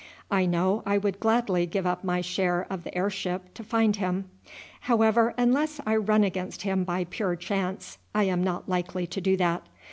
[0.31, 4.31] I know I would gladly give up my share of the heirship to find him.
[4.79, 9.37] However, unless I run against him by pure chance I am not likely to do
[9.37, 9.61] that.